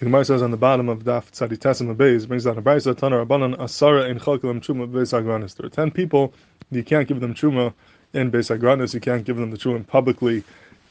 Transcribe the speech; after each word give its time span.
The 0.00 0.06
Gemara 0.06 0.24
says 0.24 0.40
on 0.40 0.50
the 0.50 0.56
bottom 0.56 0.88
of 0.88 1.04
Daf 1.04 1.30
Tzaditesim 1.30 1.94
Abayz 1.94 2.26
brings 2.26 2.44
down 2.44 2.56
a 2.56 2.62
brayso 2.62 2.94
Tanar 2.94 3.26
Rabbanan 3.26 3.58
Asara 3.58 4.08
in 4.08 4.18
Chalkalam 4.18 4.58
Truma 4.62 4.90
Beis 4.90 5.12
Agranis. 5.12 5.54
There 5.54 5.66
are 5.66 5.68
ten 5.68 5.90
people 5.90 6.32
you 6.70 6.82
can't 6.82 7.06
give 7.06 7.20
them 7.20 7.34
Truma 7.34 7.74
in 8.14 8.30
Beis. 8.30 8.94
You 8.94 9.00
can't 9.00 9.26
give 9.26 9.36
them 9.36 9.50
the 9.50 9.58
Truma 9.58 9.86
publicly 9.86 10.42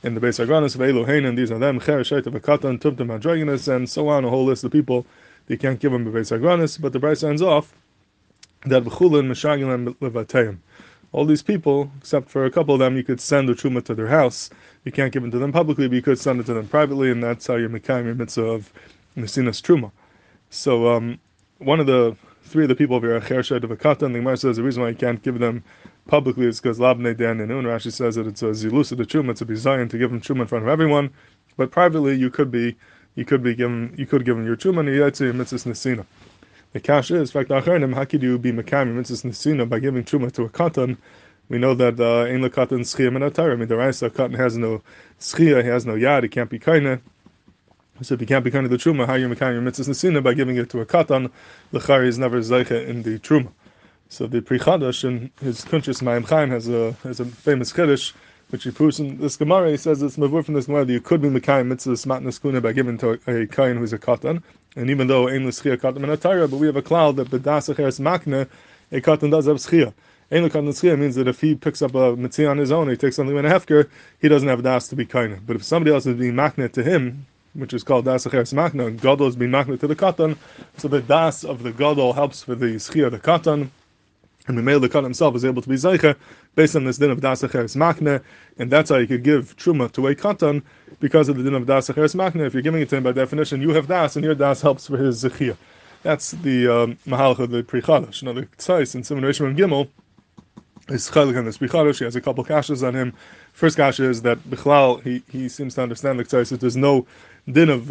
in 0.04 0.14
the 0.14 0.22
Beis 0.22 0.46
Agranis 0.46 0.76
of 0.76 0.82
Elohein, 0.82 1.28
and 1.28 1.36
these 1.36 1.50
are 1.50 1.58
them 1.58 1.80
Cher 1.80 2.02
Shait 2.02 2.26
Avakatan 2.26 2.80
Tumtum 2.80 3.08
Hadraginus, 3.08 3.68
and 3.76 3.90
so 3.90 4.10
on. 4.10 4.26
A 4.26 4.30
whole 4.30 4.46
list 4.46 4.64
of 4.64 4.72
people 4.72 5.08
you 5.48 5.58
can't 5.58 5.80
give 5.80 5.92
them 5.92 6.06
Beis 6.06 6.32
Agranis. 6.32 6.80
But 6.80 6.94
the 6.94 7.00
brayso 7.00 7.30
ends 7.30 7.42
off 7.42 7.74
that 8.68 8.84
Bechulin 8.84 9.26
Meshagilam 9.26 9.96
Levatayim. 9.96 10.60
All 11.14 11.26
these 11.26 11.42
people, 11.42 11.90
except 11.98 12.30
for 12.30 12.46
a 12.46 12.52
couple 12.52 12.76
of 12.76 12.80
them, 12.80 12.96
you 12.96 13.04
could 13.04 13.20
send 13.20 13.50
the 13.50 13.54
truma 13.54 13.84
to 13.86 13.96
their 13.96 14.06
house. 14.06 14.52
You 14.86 14.92
can't 14.92 15.12
give 15.12 15.24
it 15.26 15.32
to 15.32 15.40
them 15.40 15.52
publicly, 15.52 15.88
but 15.88 15.96
you 15.96 16.04
could 16.04 16.20
send 16.20 16.40
it 16.40 16.46
to 16.46 16.54
them 16.54 16.68
privately, 16.68 17.10
and 17.10 17.24
that's 17.24 17.48
how 17.48 17.56
you're 17.56 17.70
making 17.70 18.06
your 18.06 18.14
mitzvah 18.14 18.44
of 18.44 18.72
Nesinas 19.20 19.62
Truma. 19.62 19.92
So 20.50 20.88
um, 20.88 21.20
one 21.60 21.80
of 21.80 21.86
the 21.86 22.16
three 22.44 22.64
of 22.64 22.70
the 22.70 22.76
people 22.76 22.98
of 22.98 23.04
here, 23.04 23.20
Acher 23.20 23.44
Shed 23.44 23.64
of 23.64 23.70
Akatan, 23.70 24.14
the 24.14 24.20
Gemara 24.20 24.38
says 24.38 24.58
the 24.58 24.64
reason 24.64 24.82
why 24.82 24.90
you 24.90 24.96
can't 24.96 25.22
give 25.22 25.40
them 25.40 25.64
publicly 26.08 26.48
is 26.48 26.60
because 26.60 26.80
Labne 26.80 27.16
Dan 27.16 27.40
and 27.40 27.52
Rashi 27.52 27.92
says 27.92 28.16
that 28.16 28.26
it's 28.26 28.42
a 28.42 28.48
zilus 28.48 28.92
of 28.92 28.98
the 28.98 29.06
Truma, 29.06 29.32
it's 29.32 29.42
a 29.42 29.46
bizayin 29.46 29.90
to 29.90 29.98
give 29.98 30.10
them 30.10 30.20
Truma 30.20 30.42
in 30.42 30.48
front 30.48 30.64
of 30.64 30.70
everyone, 30.70 31.12
but 31.58 31.70
privately 31.72 32.16
you 32.16 32.30
could 32.32 32.50
be 32.50 32.76
you 33.16 33.26
could 33.26 33.44
be 33.44 33.54
given 33.54 33.94
you 33.98 34.08
could 34.08 34.26
give 34.26 34.36
them 34.36 34.46
your 34.46 34.56
Truma 34.56 34.80
and 34.80 34.90
Yaitzi 34.90 35.34
Mitzvah 35.34 35.70
Nesina. 35.70 36.06
The 36.74 36.80
kasha 36.80 37.16
is, 37.16 37.34
in 37.34 37.34
fact, 37.34 37.50
Achernim, 37.50 37.94
how 37.94 38.06
could 38.06 38.22
you 38.22 38.38
be 38.38 38.52
Makami 38.52 38.94
Mitzvah 38.94 39.28
Nesina 39.28 39.68
by 39.68 39.80
giving 39.80 40.04
Truma 40.04 40.32
to 40.34 40.44
a 40.44 40.50
Katan? 40.50 40.98
We 41.50 41.58
know 41.58 41.74
that 41.74 41.96
Lekatan 41.96 42.82
Schia 42.82 43.10
Minatara. 43.10 43.54
I 43.54 43.56
mean, 43.56 43.68
the 43.68 43.76
Raisa 43.76 44.10
Katan 44.10 44.38
has 44.38 44.58
no 44.58 44.82
Schia, 45.20 45.64
he 45.64 45.70
has 45.70 45.86
no 45.86 45.94
Yad, 45.94 46.24
he 46.24 46.30
can't 46.30 46.50
be 46.50 46.60
Kaina. 46.60 47.02
So 48.02 48.14
if 48.14 48.22
you 48.22 48.28
can't 48.28 48.44
be 48.44 48.52
kind 48.52 48.66
of 48.66 48.72
the 48.72 48.78
truma, 48.78 49.06
how 49.06 49.16
you 49.16 49.28
mekayim 49.28 49.54
your 49.54 49.62
mitzvahs 49.62 49.90
nesina 49.90 50.24
by 50.24 50.34
giving 50.34 50.58
it 50.58 50.70
to 50.70 50.80
a 50.82 50.86
katan, 50.86 51.32
the 51.72 51.80
chari 51.80 52.08
is 52.08 52.18
never 52.18 52.40
zeicha 52.40 52.88
in 52.88 53.04
the 53.04 53.20
truma. 53.20 53.52
So 54.12 54.26
the 54.26 54.42
Pri 54.42 54.58
Chadash 54.58 55.04
in 55.04 55.30
his 55.40 55.64
Kuntres 55.64 56.02
Mayim 56.02 56.28
Chaim 56.28 56.50
has 56.50 56.68
a 56.68 56.94
has 57.04 57.20
a 57.20 57.26
famous 57.26 57.72
chiddush 57.72 58.14
which 58.50 58.64
he 58.64 58.72
proves 58.72 59.00
in 59.00 59.20
this 59.20 59.38
Gemara. 59.38 59.70
He 59.70 59.78
says 59.78 60.02
it's 60.02 60.18
mavur 60.18 60.44
from 60.44 60.56
this 60.56 60.66
Gemara 60.66 60.86
that 60.86 60.92
you 60.92 61.00
could 61.00 61.22
be 61.22 61.30
mekayim 61.30 61.72
mitzvahs 61.72 62.08
matnas 62.08 62.42
kahuna 62.42 62.60
by 62.60 62.74
giving 62.74 62.98
to 62.98 63.20
a, 63.28 63.46
kain 63.46 63.78
who's 63.78 63.94
a 63.94 64.00
katan, 64.00 64.42
and 64.76 64.90
even 64.90 65.06
though 65.06 65.28
ein 65.28 65.46
l'schia 65.48 65.78
katan 65.78 65.98
in 65.98 66.10
a 66.10 66.48
but 66.48 66.58
we 66.58 66.66
have 66.66 66.76
a 66.76 66.82
cloud 66.82 67.18
that 67.18 67.30
bedas 67.30 67.72
acheres 67.72 68.00
makne, 68.00 68.50
a 68.92 69.00
katan 69.00 69.30
does 69.30 69.46
have 69.46 69.58
schia. 69.58 69.94
Ein 70.32 70.46
l'katan 70.46 70.70
schia 70.70 70.98
means 70.98 71.14
that 71.14 71.28
if 71.28 71.40
he 71.42 71.54
picks 71.54 71.84
up 71.84 71.94
a 71.94 72.16
mitzvah 72.16 72.48
on 72.48 72.58
his 72.58 72.72
own, 72.72 72.90
he 72.90 72.98
takes 72.98 73.16
something 73.16 73.38
in 73.38 73.46
a 73.46 73.50
hefker, 73.50 73.88
he 74.20 74.28
doesn't 74.28 74.50
have 74.50 74.64
das 74.64 74.88
to 74.88 74.96
be 74.96 75.06
kain. 75.06 75.40
But 75.46 75.58
if 75.58 75.64
somebody 75.64 75.94
else 75.94 76.08
is 76.08 76.18
being 76.18 76.34
makne 76.34 76.72
to 76.72 76.82
him, 76.82 77.28
which 77.54 77.74
is 77.74 77.84
called 77.84 78.06
das 78.06 78.26
acheres 78.26 78.54
makna, 78.54 78.88
and 78.88 79.22
is 79.22 79.36
being 79.36 79.52
makna 79.52 79.80
to 79.80 79.88
the 79.88 79.96
katan, 79.96 80.38
so 80.78 80.88
the 80.88 81.02
das 81.02 81.44
of 81.44 81.64
the 81.64 81.72
gadol 81.72 82.14
helps 82.14 82.44
for 82.44 82.56
the 82.56 82.76
schia 82.76 83.10
the 83.10 83.20
katan, 83.20 83.70
and 84.48 84.58
the 84.58 84.62
male 84.62 84.80
the 84.80 84.90
katan 84.90 85.04
himself 85.04 85.36
is 85.36 85.46
able 85.46 85.62
to 85.62 85.70
be 85.70 85.76
zeicha 85.76 86.16
based 86.56 86.76
on 86.76 86.84
this 86.84 86.98
din 86.98 87.12
of 87.12 87.22
das 87.22 87.42
acheres 87.42 87.76
makna, 87.76 88.22
and 88.58 88.72
that's 88.72 88.90
how 88.90 88.98
you 88.98 89.08
could 89.08 89.24
give 89.24 89.56
truma 89.58 89.92
to 89.92 90.08
a 90.08 90.16
katan 90.16 90.62
because 91.00 91.30
of 91.30 91.38
the 91.38 91.44
din 91.44 91.56
of 91.56 91.66
das 91.66 91.90
acheres 91.90 92.16
makna. 92.16 92.46
If 92.46 92.54
you're 92.54 92.64
giving 92.64 92.82
it 92.82 92.90
to 92.90 92.98
him 92.98 93.04
by 93.04 93.12
definition, 93.12 93.62
you 93.62 93.70
have 93.72 93.88
das, 93.88 94.16
and 94.16 94.24
your 94.26 94.36
das 94.36 94.62
helps 94.62 94.88
for 94.88 94.98
his 94.98 95.24
zechia. 95.24 95.56
That's 96.04 96.32
the 96.32 96.68
um, 96.68 96.98
mahalach 97.06 97.40
of 97.40 97.52
the 97.52 97.64
pri. 97.64 97.82
Now 97.82 98.34
the 98.34 98.48
tzais 98.58 98.96
in 98.96 99.04
Simon 99.04 99.24
Rishon 99.24 99.58
Gimel 99.58 99.90
is 100.92 101.10
chalik 101.10 101.38
on 101.38 101.46
this 101.46 101.58
pri 101.58 101.68
chadash. 101.68 102.00
He 102.00 102.06
has 102.06 102.16
a 102.16 102.22
couple 102.22 102.44
kashas 102.44 102.88
on 102.88 102.96
him. 102.96 103.14
First 103.54 103.78
kasha 103.78 104.06
is 104.06 104.22
that 104.24 104.40
Bichlal, 104.50 105.02
he, 105.04 105.24
he 105.30 105.50
seems 105.50 105.76
to 105.76 105.84
understand 105.84 106.20
the 106.20 106.24
that 106.24 106.60
there's 106.60 106.78
no 106.78 107.06
din 107.52 107.70
of 107.70 107.88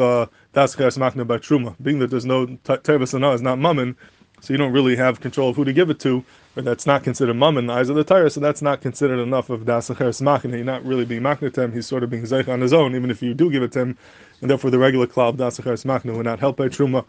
das 0.52 0.78
uh, 0.78 0.90
machna 0.98 1.26
by 1.26 1.38
truma, 1.38 1.74
being 1.82 1.98
that 1.98 2.10
there's 2.10 2.24
no 2.24 2.46
terbas 2.46 3.34
is 3.34 3.42
not 3.42 3.58
mammon, 3.58 3.96
so 4.40 4.52
you 4.52 4.58
don't 4.58 4.72
really 4.72 4.96
have 4.96 5.20
control 5.20 5.50
of 5.50 5.56
who 5.56 5.64
to 5.64 5.72
give 5.72 5.90
it 5.90 5.98
to, 6.00 6.24
or 6.56 6.62
that's 6.62 6.86
not 6.86 7.02
considered 7.02 7.34
mammon 7.34 7.64
in 7.64 7.66
the 7.66 7.72
eyes 7.72 7.88
of 7.88 7.96
the 7.96 8.04
Torah, 8.04 8.30
so 8.30 8.40
that's 8.40 8.62
not 8.62 8.80
considered 8.80 9.20
enough 9.20 9.50
of 9.50 9.66
das 9.66 9.88
machna. 9.88 10.52
You're 10.52 10.64
not 10.64 10.84
really 10.84 11.04
being 11.04 11.22
machna 11.22 11.52
to 11.52 11.62
him, 11.62 11.72
he's 11.72 11.86
sort 11.86 12.02
of 12.02 12.10
being 12.10 12.24
zeich 12.24 12.48
on 12.48 12.60
his 12.60 12.72
own, 12.72 12.94
even 12.94 13.10
if 13.10 13.22
you 13.22 13.34
do 13.34 13.50
give 13.50 13.62
it 13.62 13.72
to 13.72 13.80
him, 13.80 13.98
and 14.40 14.50
therefore 14.50 14.70
the 14.70 14.78
regular 14.78 15.06
klal 15.06 15.36
das 15.36 15.58
machna 15.58 16.16
would 16.16 16.26
not 16.26 16.38
help 16.38 16.56
by 16.56 16.68
truma. 16.68 17.04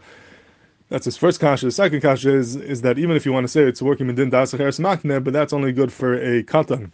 That's 0.90 1.04
his 1.04 1.16
first 1.16 1.38
kasha. 1.40 1.66
The 1.66 1.72
second 1.72 2.00
kasha 2.00 2.34
is, 2.34 2.56
is 2.56 2.82
that 2.82 2.98
even 2.98 3.16
if 3.16 3.24
you 3.24 3.32
want 3.32 3.44
to 3.44 3.48
say 3.48 3.62
it's 3.62 3.80
working 3.80 4.08
in 4.08 4.16
din 4.16 4.28
das 4.30 4.52
machna, 4.52 5.22
but 5.22 5.32
that's 5.32 5.52
only 5.52 5.72
good 5.72 5.92
for 5.92 6.14
a 6.14 6.42
katan. 6.42 6.90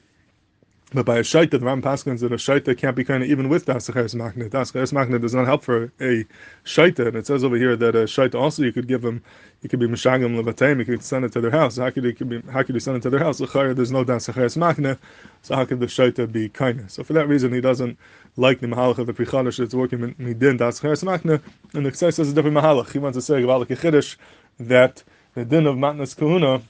But 0.95 1.05
by 1.05 1.17
a 1.17 1.23
shaita, 1.23 1.51
the 1.51 1.59
Ram 1.59 1.83
Paskins 1.83 2.21
that 2.21 2.31
a 2.31 2.37
shaita 2.37 2.79
can't 2.79 2.95
be 2.95 3.03
kind 3.03 3.21
of 3.21 3.29
even 3.29 3.49
with 3.49 3.67
dasacheres 3.67 4.15
makne. 4.15 4.49
Dasacheres 4.49 4.93
makne 4.93 5.21
does 5.21 5.35
not 5.35 5.45
help 5.45 5.65
for 5.65 5.93
a 6.01 6.25
shaita, 6.65 7.09
and 7.09 7.17
it 7.17 7.27
says 7.27 7.43
over 7.43 7.57
here 7.57 7.75
that 7.75 7.97
a 7.97 8.05
shaita 8.05 8.37
also 8.37 8.63
you 8.63 8.73
could 8.73 8.87
give 8.87 9.03
them, 9.03 9.21
you 9.63 9.69
could 9.69 9.81
be 9.81 9.89
mishagim 9.89 10.41
levatem, 10.41 10.79
you 10.79 10.85
could 10.85 11.03
send 11.03 11.25
it 11.25 11.33
to 11.33 11.41
their 11.41 11.51
house. 11.51 11.77
How 11.77 11.91
could 11.91 12.05
you 12.05 12.15
could 12.15 12.29
be, 12.29 12.41
how 12.53 12.63
could 12.63 12.77
you 12.77 12.81
send 12.81 12.99
it 12.99 13.03
to 13.03 13.11
their 13.11 13.19
house? 13.19 13.39
There's 13.39 13.51
no 13.51 14.05
dasacheres 14.05 14.57
makne, 14.57 14.97
so 15.43 15.57
how 15.57 15.65
could 15.65 15.81
the 15.81 15.87
shaita 15.87 16.31
be 16.31 16.49
kind? 16.51 16.89
So 16.89 17.03
for 17.03 17.15
that 17.15 17.27
reason, 17.27 17.53
he 17.53 17.61
doesn't 17.61 17.99
like 18.37 18.61
the 18.61 18.69
mahalach 18.69 18.99
of 18.99 19.09
the 19.09 19.13
prichadash 19.13 19.59
that's 19.59 19.75
working 19.75 20.15
midin 20.15 20.57
dasacheres 20.57 21.03
makne, 21.03 21.43
and 21.75 21.85
the 21.85 21.93
says 21.93 22.21
a 22.21 22.33
different 22.33 22.57
mahalach. 22.57 22.93
He 22.93 23.01
wants 23.01 23.17
to 23.17 23.23
say 23.23 23.43
the 23.43 24.17
that 24.61 25.03
the 25.35 25.45
din 25.45 25.67
of 25.67 25.75
matnas 25.75 26.17
kahuna 26.17 26.63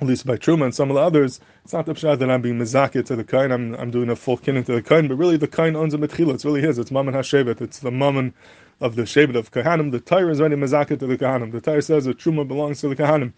at 0.00 0.06
least 0.06 0.26
by 0.26 0.36
Truma 0.36 0.64
and 0.64 0.74
some 0.74 0.90
of 0.90 0.94
the 0.94 1.00
others, 1.00 1.40
it's 1.64 1.72
not 1.72 1.86
the 1.86 1.94
pshat 1.94 2.18
that 2.20 2.30
I'm 2.30 2.40
being 2.40 2.58
mezakit 2.58 3.06
to 3.06 3.16
the 3.16 3.24
kain, 3.24 3.50
I'm, 3.50 3.74
I'm 3.74 3.90
doing 3.90 4.10
a 4.10 4.16
full 4.16 4.38
kinning 4.38 4.64
to 4.66 4.72
the 4.72 4.82
kain, 4.82 5.08
but 5.08 5.16
really 5.16 5.36
the 5.36 5.48
kain 5.48 5.74
owns 5.74 5.94
a 5.94 5.98
mitchila, 5.98 6.34
it's 6.34 6.44
really 6.44 6.60
his, 6.60 6.78
it's 6.78 6.90
mammon 6.90 7.14
hashevet, 7.14 7.60
it's 7.60 7.80
the 7.80 7.90
mammon 7.90 8.32
of 8.80 8.94
the 8.94 9.02
shevet 9.02 9.34
of 9.34 9.50
kahanim, 9.50 9.90
the 9.90 10.00
Torah 10.00 10.30
is 10.30 10.40
already 10.40 10.56
mezakit 10.56 11.00
to 11.00 11.06
the 11.06 11.18
kahanim, 11.18 11.50
the 11.50 11.60
Torah 11.60 11.82
says 11.82 12.04
that 12.04 12.18
Truma 12.18 12.46
belongs 12.46 12.80
to 12.80 12.88
the 12.88 12.96
kahanim, 12.96 13.32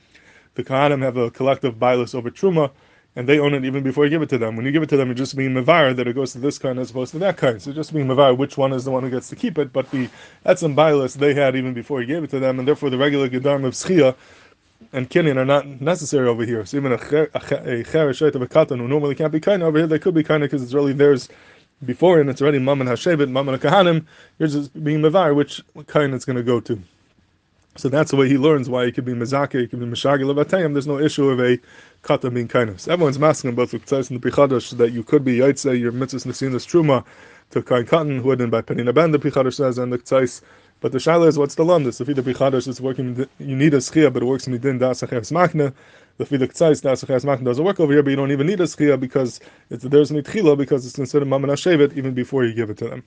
the 0.54 0.62
kahanim 0.62 1.00
have 1.03 1.16
a 1.16 1.31
collective 1.31 1.78
bias 1.78 2.15
over 2.15 2.31
Truma, 2.31 2.71
and 3.16 3.28
they 3.28 3.41
own 3.41 3.54
it 3.54 3.65
even 3.65 3.82
before 3.82 4.04
you 4.04 4.10
give 4.10 4.22
it 4.22 4.28
to 4.28 4.38
them. 4.38 4.54
When 4.54 4.65
you 4.65 4.71
give 4.71 4.84
it 4.84 4.88
to 4.91 4.97
them, 4.97 5.09
you're 5.09 5.16
just 5.16 5.37
being 5.37 5.53
mavar 5.53 5.97
that 5.97 6.06
it 6.06 6.15
goes 6.15 6.32
to 6.32 6.38
this 6.38 6.59
kind 6.59 6.78
as 6.78 6.91
opposed 6.92 7.10
to 7.12 7.19
that 7.19 7.37
kind. 7.37 7.60
So 7.60 7.72
just 7.72 7.92
being 7.92 8.06
mavar 8.06 8.37
which 8.37 8.56
one 8.56 8.72
is 8.72 8.84
the 8.84 8.92
one 8.92 9.03
who 9.03 9.10
gets 9.10 9.28
to 9.31 9.37
keep 9.37 9.59
it, 9.59 9.72
but 9.72 9.91
the 9.91 10.09
etzem 10.47 10.77
bias 10.77 11.15
they 11.15 11.34
had 11.34 11.56
even 11.56 11.75
before 11.75 12.00
you 12.00 12.06
gave 12.06 12.22
it 12.22 12.31
to 12.31 12.38
them, 12.38 12.60
and 12.60 12.69
therefore 12.69 12.88
the 12.88 12.98
regular 12.98 13.28
gedarm 13.28 13.65
of 13.65 13.75
schia 13.75 14.15
and 14.93 15.09
kinyan 15.09 15.37
are 15.37 15.45
not 15.45 15.67
necessary 15.81 16.28
over 16.28 16.45
here. 16.45 16.65
So 16.67 16.77
even 16.77 16.93
a 16.93 16.99
cher 16.99 17.25
of 17.25 17.34
a 17.34 18.49
katan 18.49 18.78
who 18.78 18.89
normally 18.89 19.15
can't 19.15 19.33
be 19.33 19.41
kind 19.41 19.62
over 19.62 19.78
here, 19.78 19.87
they 19.87 19.99
could 19.99 20.15
be 20.15 20.25
kind 20.25 20.43
because 20.43 20.62
it's 20.62 20.75
really 20.75 20.93
theirs 20.93 21.28
before 21.84 22.21
and 22.21 22.28
it's 22.28 22.43
already 22.43 22.59
and 22.59 22.67
hashevet, 22.67 23.25
and 23.25 23.62
kahanim. 23.62 24.06
You're 24.39 24.49
just 24.49 24.83
being 24.83 25.01
mavar, 25.01 25.34
which 25.34 25.62
kind 25.87 26.15
it's 26.15 26.25
going 26.25 26.37
to 26.37 26.43
go 26.43 26.61
to. 26.61 26.81
So 27.77 27.89
that's 27.89 28.11
the 28.11 28.17
way 28.17 28.28
he 28.28 28.37
learns 28.37 28.69
why 28.69 28.87
he 28.87 28.93
could 28.93 29.05
be 29.05 29.12
mezake, 29.12 29.61
he 29.61 29.67
could 29.69 29.78
be 29.78 29.87
meshagil 29.87 30.28
of 30.28 30.49
There's 30.49 30.87
no 30.89 30.99
issue 30.99 31.28
of 31.28 31.39
a 31.39 31.59
katan 32.03 32.34
being 32.34 32.49
kindness. 32.49 32.89
Everyone's 32.89 33.19
masking 33.19 33.55
both 33.55 33.71
the 33.71 33.78
tzais 33.78 34.11
and 34.11 34.21
the 34.21 34.31
pri 34.31 34.33
chadash 34.33 34.77
that 34.77 34.91
you 34.91 35.05
could 35.05 35.25
be 35.25 35.39
yaitse 35.39 35.78
your 35.78 35.93
mitzvahs 35.93 36.27
nesinas 36.27 36.67
truma 36.67 37.05
to 37.51 37.62
kain 37.62 37.84
katan 37.84 38.21
who 38.21 38.31
had 38.31 38.51
by 38.51 38.61
penina 38.61 38.93
ben 38.93 39.12
the 39.12 39.19
pri 39.21 39.31
chadash 39.31 39.55
says 39.55 39.78
and 39.78 39.93
the 39.93 39.99
tzais 39.99 40.43
but 40.80 40.92
the 40.92 40.98
shaila 40.98 41.28
is 41.28 41.38
what's 41.38 41.54
the 41.54 41.64
landis? 41.64 42.00
If 42.00 42.06
the 42.08 42.22
pri 42.22 42.34
chadash 42.34 42.66
is 42.66 42.80
working, 42.80 43.26
you 43.38 43.56
need 43.56 43.74
a 43.74 43.78
schia, 43.78 44.12
but 44.12 44.22
it 44.22 44.26
works 44.26 44.46
in 44.46 44.58
midin 44.58 44.78
das 44.78 45.02
acheres 45.02 45.30
machne. 45.30 45.74
The 46.16 46.24
fiduk 46.24 46.52
tzais 46.52 46.82
das 46.82 47.04
acheres 47.04 47.24
machne 47.24 47.44
doesn't 47.44 47.64
work 47.64 47.80
over 47.80 47.92
here, 47.92 48.02
but 48.02 48.10
you 48.10 48.16
don't 48.16 48.32
even 48.32 48.46
need 48.46 48.60
a 48.60 48.64
schia 48.64 48.98
because 48.98 49.41
it's 49.68 49.84
there's 49.84 50.10
mitchila 50.10 50.56
because 50.56 50.86
it's 50.86 50.96
considered 50.96 51.28
maman 51.28 51.50
even 51.96 52.14
before 52.14 52.44
you 52.44 52.54
give 52.54 52.70
it 52.70 52.78
to 52.78 52.88
them. 52.88 53.02